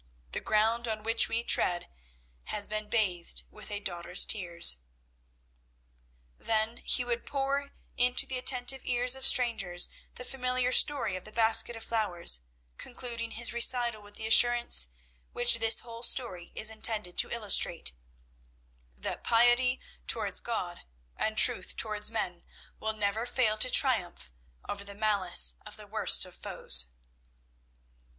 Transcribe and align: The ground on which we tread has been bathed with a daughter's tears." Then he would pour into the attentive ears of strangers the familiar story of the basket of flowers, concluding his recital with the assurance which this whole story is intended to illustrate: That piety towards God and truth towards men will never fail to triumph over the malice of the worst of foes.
The 0.31 0.39
ground 0.41 0.87
on 0.87 1.03
which 1.03 1.29
we 1.29 1.43
tread 1.43 1.87
has 2.45 2.65
been 2.65 2.89
bathed 2.89 3.43
with 3.51 3.69
a 3.69 3.79
daughter's 3.79 4.25
tears." 4.25 4.77
Then 6.39 6.77
he 6.77 7.05
would 7.05 7.23
pour 7.27 7.69
into 7.97 8.25
the 8.25 8.39
attentive 8.39 8.81
ears 8.83 9.13
of 9.15 9.27
strangers 9.27 9.89
the 10.15 10.25
familiar 10.25 10.71
story 10.71 11.15
of 11.15 11.23
the 11.23 11.31
basket 11.31 11.75
of 11.75 11.83
flowers, 11.83 12.41
concluding 12.79 13.29
his 13.29 13.53
recital 13.53 14.01
with 14.01 14.15
the 14.15 14.25
assurance 14.25 14.89
which 15.33 15.59
this 15.59 15.81
whole 15.81 16.01
story 16.01 16.51
is 16.55 16.71
intended 16.71 17.15
to 17.19 17.29
illustrate: 17.29 17.93
That 18.97 19.23
piety 19.23 19.79
towards 20.07 20.41
God 20.41 20.81
and 21.15 21.37
truth 21.37 21.77
towards 21.77 22.09
men 22.09 22.43
will 22.79 22.93
never 22.93 23.27
fail 23.27 23.55
to 23.59 23.69
triumph 23.69 24.31
over 24.67 24.83
the 24.83 24.95
malice 24.95 25.57
of 25.63 25.77
the 25.77 25.85
worst 25.85 26.25
of 26.25 26.33
foes. 26.33 26.87